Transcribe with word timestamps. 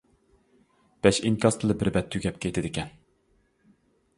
بەش 1.07 1.19
ئىنكاستىلا 1.29 1.75
بىر 1.83 1.91
بەت 1.99 2.09
تۈگەپ 2.17 2.41
كېتىدىكەن. 2.47 2.91